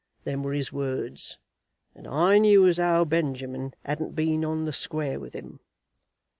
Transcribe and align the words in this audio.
Them 0.23 0.41
were 0.41 0.53
his 0.53 0.73
words, 0.73 1.37
and 1.93 2.07
I 2.07 2.39
knew 2.39 2.65
as 2.65 2.77
how 2.77 3.05
Benjamin 3.05 3.75
hadn't 3.85 4.15
been 4.15 4.43
on 4.43 4.65
the 4.65 4.73
square 4.73 5.19
with 5.19 5.33
him." 5.35 5.59